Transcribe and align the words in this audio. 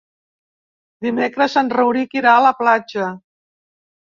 Dimecres 1.07 1.57
en 1.63 1.69
Rauric 1.75 2.17
irà 2.23 2.33
a 2.39 2.43
la 2.47 2.55
platja. 2.63 3.13